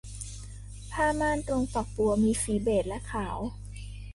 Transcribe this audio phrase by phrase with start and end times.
[0.91, 3.37] ผ้าม่านตรงฝักบัวมีสีเบจและขาว